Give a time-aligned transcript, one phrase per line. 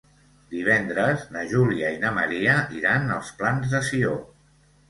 [0.53, 4.19] Divendres na Júlia i na Maria iran als Plans de Sió.